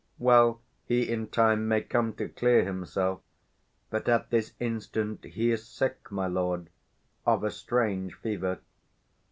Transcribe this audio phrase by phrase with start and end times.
[0.01, 3.19] P._ Well, he in time may come to clear himself;
[3.91, 6.71] 150 But at this instant he is sick, my lord,
[7.23, 8.61] Of a strange fever.